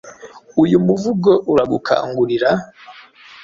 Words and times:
Uyu 0.63 0.77
muvugo 0.85 1.31
uragukangurira: 1.51 2.51